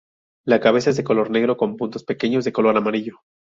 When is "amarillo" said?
2.75-3.19